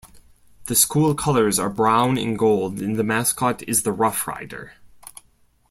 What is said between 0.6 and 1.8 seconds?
The school colors are